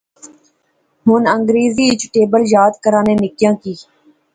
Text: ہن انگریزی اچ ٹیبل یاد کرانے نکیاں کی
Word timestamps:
ہن 1.05 1.21
انگریزی 1.35 1.85
اچ 1.91 2.01
ٹیبل 2.13 2.41
یاد 2.55 2.73
کرانے 2.83 3.13
نکیاں 3.23 3.53
کی 3.61 3.73